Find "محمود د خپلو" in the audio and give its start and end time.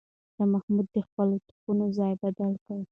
0.53-1.35